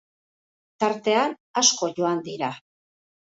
Tartean 0.83 1.35
asko 1.63 1.91
joan 2.01 2.25
dira. 2.31 2.51